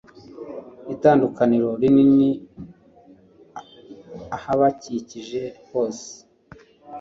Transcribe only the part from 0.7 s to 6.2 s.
itandukaniro rinini ahabakikije hose